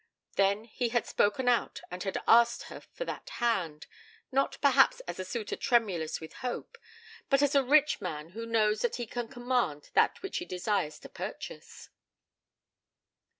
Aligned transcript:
Then 0.35 0.63
he 0.63 0.89
had 0.89 1.05
spoken 1.05 1.47
out 1.47 1.81
and 1.91 2.01
had 2.01 2.17
asked 2.27 2.65
for 2.65 3.05
that 3.05 3.29
hand, 3.33 3.85
not, 4.31 4.57
perhaps, 4.59 4.99
as 5.01 5.19
a 5.19 5.23
suitor 5.23 5.55
tremulous 5.55 6.19
with 6.19 6.33
hope, 6.41 6.75
but 7.29 7.43
as 7.43 7.53
a 7.53 7.63
rich 7.63 8.01
man 8.01 8.29
who 8.29 8.47
knows 8.47 8.81
that 8.81 8.95
he 8.95 9.05
can 9.05 9.27
command 9.27 9.91
that 9.93 10.23
which 10.23 10.37
he 10.37 10.45
desires 10.45 10.97
to 11.01 11.07
purchase. 11.09 11.89